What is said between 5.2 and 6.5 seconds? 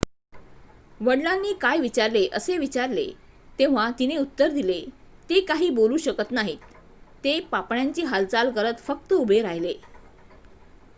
"ते काही बोलू शकत